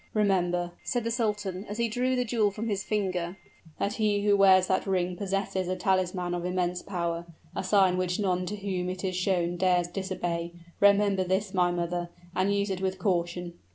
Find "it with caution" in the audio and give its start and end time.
12.71-13.53